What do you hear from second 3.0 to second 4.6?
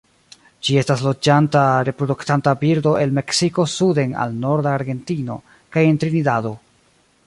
el Meksiko suden al